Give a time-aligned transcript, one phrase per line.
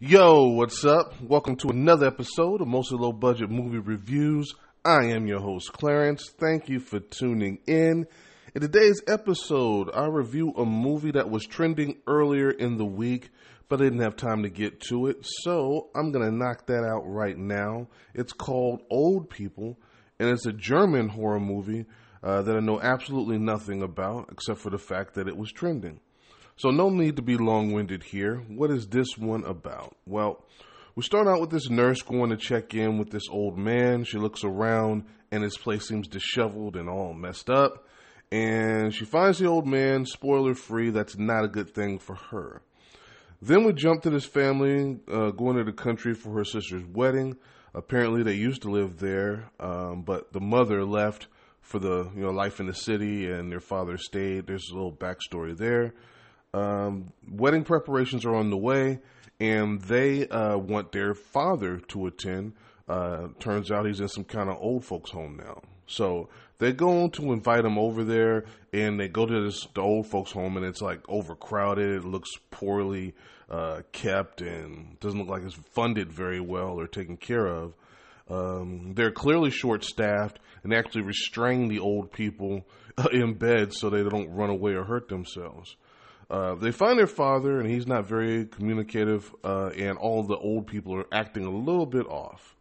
[0.00, 1.14] Yo, what's up?
[1.22, 4.52] Welcome to another episode of Mostly Low Budget Movie Reviews.
[4.84, 6.30] I am your host, Clarence.
[6.36, 8.06] Thank you for tuning in.
[8.56, 13.30] In today's episode, I review a movie that was trending earlier in the week,
[13.68, 16.82] but I didn't have time to get to it, so I'm going to knock that
[16.84, 17.86] out right now.
[18.14, 19.78] It's called Old People,
[20.18, 21.86] and it's a German horror movie
[22.20, 26.00] uh, that I know absolutely nothing about, except for the fact that it was trending.
[26.56, 28.36] So, no need to be long winded here.
[28.48, 29.96] What is this one about?
[30.06, 30.44] Well,
[30.94, 34.04] we start out with this nurse going to check in with this old man.
[34.04, 37.88] She looks around and his place seems disheveled and all messed up.
[38.30, 40.90] And she finds the old man, spoiler free.
[40.90, 42.62] That's not a good thing for her.
[43.42, 47.36] Then we jump to this family uh, going to the country for her sister's wedding.
[47.74, 51.26] Apparently, they used to live there, um, but the mother left
[51.60, 54.46] for the you know life in the city, and their father stayed.
[54.46, 55.92] There's a little backstory there.
[56.54, 59.00] Um, wedding preparations are on the way,
[59.40, 62.52] and they uh, want their father to attend.
[62.88, 65.62] Uh, turns out he's in some kind of old folks' home now.
[65.86, 69.80] So they go on to invite him over there, and they go to this the
[69.80, 72.04] old folks' home, and it's like overcrowded.
[72.04, 73.14] It looks poorly
[73.50, 77.74] uh, kept, and doesn't look like it's funded very well or taken care of.
[78.30, 82.64] Um, they're clearly short staffed and actually restrain the old people
[83.12, 85.76] in bed so they don't run away or hurt themselves.
[86.30, 90.66] Uh, they find their father, and he's not very communicative, uh, and all the old
[90.66, 92.54] people are acting a little bit off.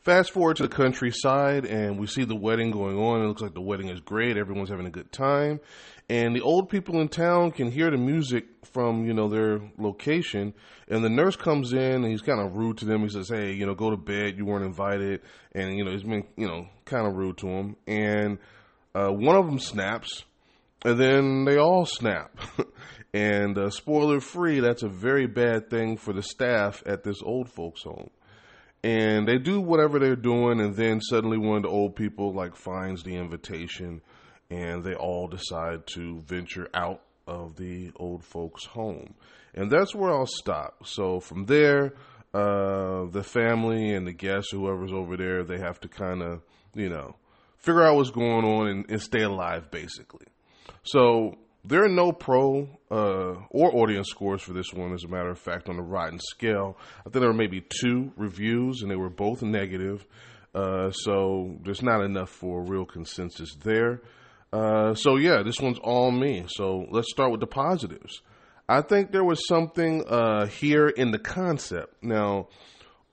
[0.00, 3.22] Fast forward to the countryside, and we see the wedding going on.
[3.22, 4.36] It looks like the wedding is great.
[4.36, 5.60] Everyone's having a good time,
[6.08, 10.54] and the old people in town can hear the music from you know their location.
[10.88, 13.02] And the nurse comes in, and he's kind of rude to them.
[13.02, 14.36] He says, "Hey, you know, go to bed.
[14.36, 15.20] You weren't invited,"
[15.52, 17.76] and you know he's been you know kind of rude to them.
[17.86, 18.38] And
[18.96, 20.24] uh, one of them snaps
[20.84, 22.36] and then they all snap.
[23.14, 27.48] and uh, spoiler free, that's a very bad thing for the staff at this old
[27.48, 28.10] folks' home.
[28.84, 32.56] And they do whatever they're doing, and then suddenly one of the old people like
[32.56, 34.00] finds the invitation,
[34.50, 39.14] and they all decide to venture out of the old folks' home.
[39.54, 40.86] And that's where I'll stop.
[40.86, 41.94] So from there,
[42.34, 46.42] uh, the family and the guests, whoever's over there, they have to kind of,
[46.74, 47.14] you know,
[47.58, 50.26] figure out what's going on and, and stay alive, basically.
[50.84, 55.30] So there are no pro uh, or audience scores for this one, as a matter
[55.30, 56.76] of fact, on the Rotten scale.
[57.00, 60.04] I think there were maybe two reviews, and they were both negative.
[60.54, 64.02] Uh, so there's not enough for a real consensus there.
[64.52, 66.44] Uh, so yeah, this one's all me.
[66.48, 68.20] So let's start with the positives.
[68.68, 72.02] I think there was something uh, here in the concept.
[72.02, 72.48] Now,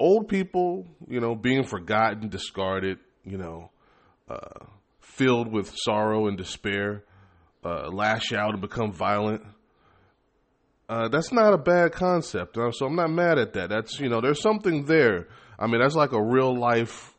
[0.00, 3.70] old people, you know, being forgotten, discarded, you know,
[4.28, 4.66] uh,
[5.00, 7.04] filled with sorrow and despair
[7.64, 9.42] uh, lash out and become violent.
[10.88, 13.68] Uh, that's not a bad concept, so I'm not mad at that.
[13.68, 15.28] That's you know, there's something there.
[15.58, 17.14] I mean, that's like a real life,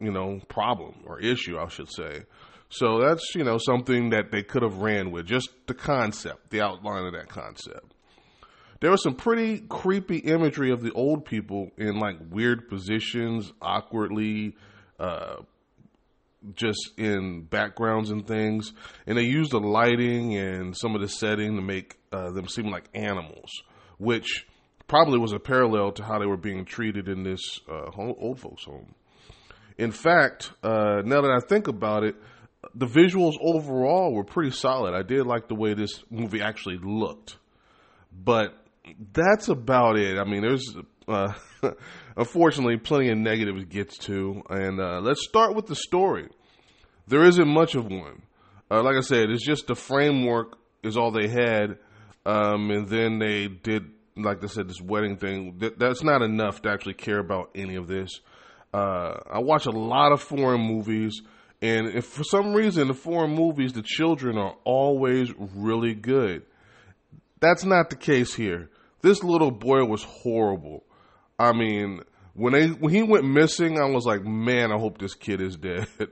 [0.00, 2.24] you know, problem or issue, I should say.
[2.68, 6.60] So that's you know something that they could have ran with, just the concept, the
[6.60, 7.94] outline of that concept.
[8.80, 14.56] There was some pretty creepy imagery of the old people in like weird positions, awkwardly,
[15.00, 15.36] uh,
[16.54, 18.72] just in backgrounds and things,
[19.06, 22.70] and they used the lighting and some of the setting to make uh, them seem
[22.70, 23.50] like animals,
[23.98, 24.46] which
[24.88, 28.64] probably was a parallel to how they were being treated in this uh, old folks'
[28.64, 28.94] home.
[29.78, 32.14] In fact, uh, now that I think about it,
[32.74, 34.94] the visuals overall were pretty solid.
[34.94, 37.36] I did like the way this movie actually looked,
[38.12, 38.65] but
[39.12, 40.18] that's about it.
[40.18, 40.76] I mean, there's
[41.08, 41.32] uh,
[42.16, 46.28] unfortunately plenty of negatives gets to, and uh, let's start with the story.
[47.06, 48.22] There isn't much of one.
[48.70, 51.78] Uh, like I said, it's just the framework is all they had,
[52.24, 53.84] um, and then they did,
[54.16, 55.58] like I said, this wedding thing.
[55.58, 58.20] That, that's not enough to actually care about any of this.
[58.74, 61.22] Uh, I watch a lot of foreign movies,
[61.62, 66.42] and if for some reason the foreign movies, the children are always really good.
[67.38, 68.70] That's not the case here.
[69.02, 70.84] This little boy was horrible.
[71.38, 72.00] I mean,
[72.34, 75.56] when they when he went missing, I was like, man, I hope this kid is
[75.56, 75.86] dead.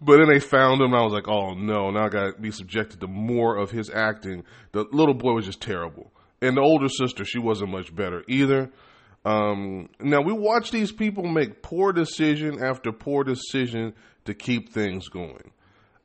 [0.00, 2.40] But then they found him, and I was like, oh no, now I got to
[2.40, 4.44] be subjected to more of his acting.
[4.72, 6.12] The little boy was just terrible.
[6.40, 8.70] And the older sister, she wasn't much better either.
[9.24, 13.94] Um, now, we watch these people make poor decision after poor decision
[14.24, 15.50] to keep things going.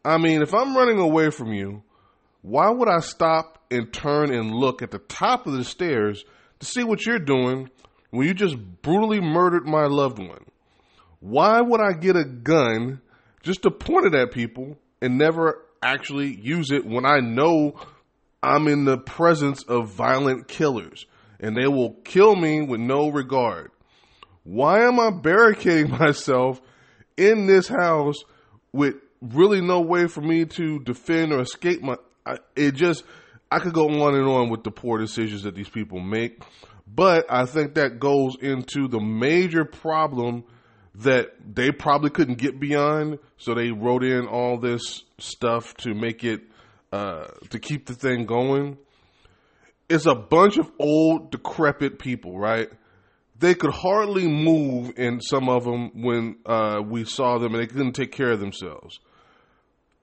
[0.04, 1.84] I mean, if I'm running away from you,
[2.42, 6.24] why would I stop and turn and look at the top of the stairs
[6.60, 7.70] to see what you're doing
[8.12, 10.46] when you just brutally murdered my loved one?
[11.20, 13.02] Why would I get a gun
[13.42, 17.76] just to point it at people and never actually use it when I know
[18.42, 21.06] I'm in the presence of violent killers.
[21.40, 23.70] and they will kill me with no regard.
[24.44, 26.62] Why am I barricading myself
[27.18, 28.24] in this house
[28.72, 31.96] with really no way for me to defend or escape my?
[32.26, 33.04] I, it just
[33.54, 36.42] I could go on and on with the poor decisions that these people make,
[36.88, 40.44] but I think that goes into the major problem
[40.96, 46.24] that they probably couldn't get beyond, so they wrote in all this stuff to make
[46.24, 46.42] it
[46.92, 48.80] uh, to keep the thing going.
[49.88, 52.70] It's a bunch of old, decrepit people, right?
[53.38, 57.68] They could hardly move in some of them when uh, we saw them, and they
[57.68, 59.00] couldn't take care of themselves.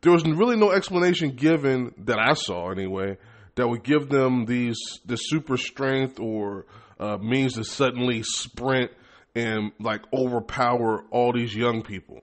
[0.03, 3.19] There was really no explanation given that I saw, anyway,
[3.55, 6.67] that would give them these the super strength or
[6.99, 8.91] uh, means to suddenly sprint
[9.35, 12.21] and like overpower all these young people.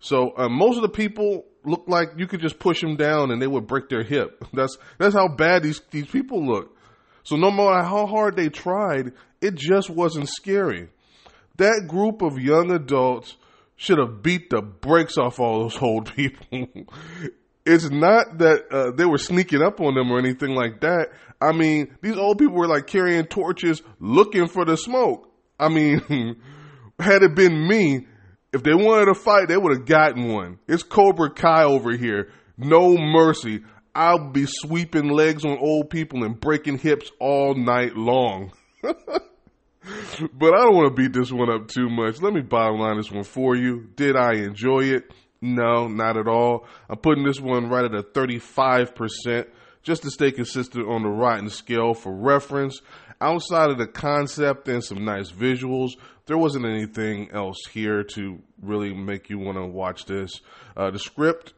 [0.00, 3.40] So uh, most of the people look like you could just push them down and
[3.40, 4.44] they would break their hip.
[4.52, 6.76] That's that's how bad these these people look.
[7.22, 10.88] So no matter how hard they tried, it just wasn't scary.
[11.56, 13.36] That group of young adults
[13.76, 16.86] should have beat the brakes off all those old people.
[17.64, 21.08] It's not that uh, they were sneaking up on them or anything like that.
[21.40, 25.30] I mean, these old people were like carrying torches looking for the smoke.
[25.58, 26.00] I mean,
[26.98, 28.06] had it been me,
[28.52, 30.58] if they wanted to fight, they would have gotten one.
[30.66, 32.30] It's Cobra Kai over here.
[32.56, 33.62] No mercy.
[33.94, 38.52] I'll be sweeping legs on old people and breaking hips all night long.
[38.82, 42.20] but I don't want to beat this one up too much.
[42.20, 43.88] Let me bottom line this one for you.
[43.96, 45.12] Did I enjoy it?
[45.42, 46.66] No, not at all.
[46.88, 49.46] I'm putting this one right at a 35%
[49.82, 52.82] just to stay consistent on the rotten scale for reference
[53.20, 55.92] outside of the concept and some nice visuals,
[56.26, 60.40] there wasn't anything else here to really make you want to watch this.
[60.76, 61.52] Uh, the script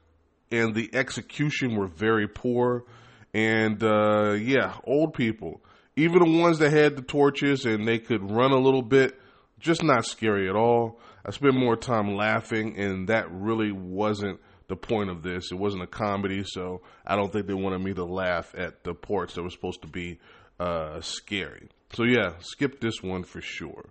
[0.50, 2.84] and the execution were very poor.
[3.32, 5.62] And uh, yeah, old people,
[5.96, 9.18] even the ones that had the torches and they could run a little bit,
[9.58, 11.00] just not scary at all.
[11.24, 15.52] I spent more time laughing, and that really wasn't the point of this.
[15.52, 18.94] It wasn't a comedy, so I don't think they wanted me to laugh at the
[18.94, 20.18] parts that were supposed to be
[20.58, 21.68] uh, scary.
[21.92, 23.90] So yeah, skip this one for sure.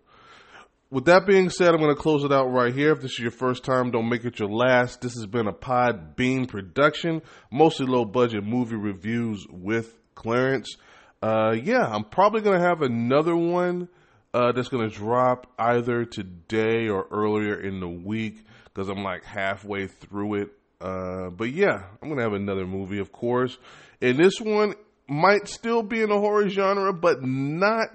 [0.90, 2.92] With that being said, I'm going to close it out right here.
[2.92, 5.00] If this is your first time, don't make it your last.
[5.00, 10.75] This has been a Podbean production, mostly low budget movie reviews with Clarence.
[11.22, 13.88] Uh, yeah, I'm probably going to have another one
[14.33, 19.24] uh, that's going to drop either today or earlier in the week because I'm like
[19.24, 20.50] halfway through it.
[20.80, 23.57] Uh, but yeah, I'm going to have another movie, of course.
[24.01, 24.75] And this one
[25.07, 27.89] might still be in the horror genre, but not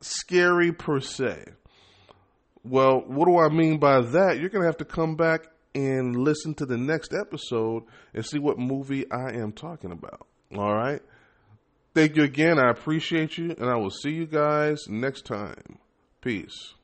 [0.00, 1.44] scary per se.
[2.64, 4.40] Well, what do I mean by that?
[4.40, 8.38] You're going to have to come back and listen to the next episode and see
[8.38, 10.26] what movie I am talking about.
[10.56, 11.00] All right?
[11.96, 12.58] Thank you again.
[12.58, 15.78] I appreciate you, and I will see you guys next time.
[16.20, 16.74] Peace.